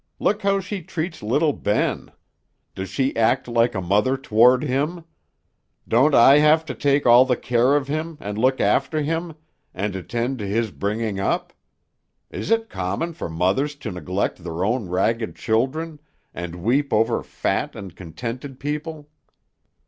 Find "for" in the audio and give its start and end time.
13.13-13.29